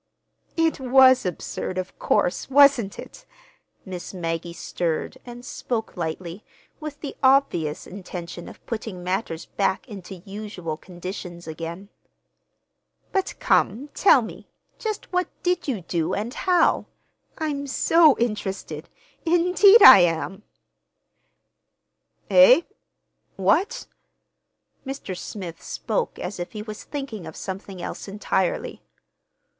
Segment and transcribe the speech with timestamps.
[0.57, 3.27] "It was absurd, of course, wasn't it?"
[3.85, 6.43] Miss Maggie stirred and spoke lightly,
[6.79, 11.89] with the obvious intention of putting matters back into usual conditions again.
[13.11, 14.47] "But, come, tell me,
[14.79, 16.87] just what did you do, and how?
[17.37, 20.41] I'm so interested—indeed, I am!"
[22.27, 22.61] "Eh?
[23.35, 23.85] What?"
[24.83, 25.15] Mr.
[25.15, 28.81] Smith spoke as if he was thinking of something else entirely.